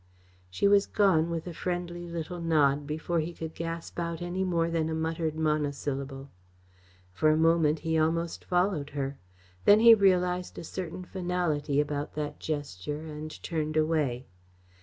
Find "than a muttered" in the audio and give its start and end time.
4.67-5.35